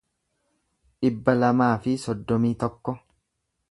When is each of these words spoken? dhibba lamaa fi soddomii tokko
dhibba 1.05 1.37
lamaa 1.43 1.71
fi 1.87 1.97
soddomii 2.07 2.57
tokko 2.67 3.01